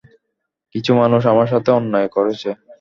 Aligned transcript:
কিছু 0.75 0.91
মানুষ 1.01 1.21
আমার 1.31 1.47
সাথে 1.53 1.69
অন্যায় 1.77 2.09
করেছে। 2.15 2.49